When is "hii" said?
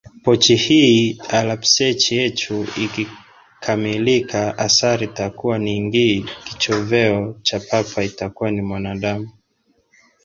0.65-1.07